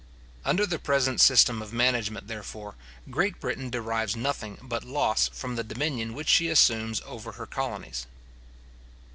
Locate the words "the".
0.65-0.79, 5.57-5.63